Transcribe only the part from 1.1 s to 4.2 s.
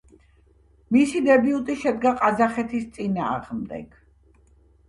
დებიუტი შედგა ყაზახეთის წინააღმდეგ.